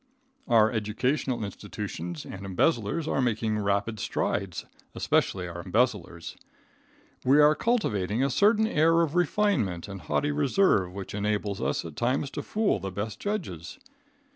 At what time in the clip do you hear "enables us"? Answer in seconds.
11.13-11.85